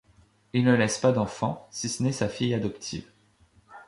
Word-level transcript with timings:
Il 0.53 0.63
ne 0.63 0.73
laisse 0.73 0.97
pas 0.97 1.11
d'enfants, 1.11 1.67
si 1.69 1.87
ce 1.87 2.01
n'est 2.01 2.11
sa 2.11 2.27
fille 2.27 2.55
adoptive. 2.55 3.07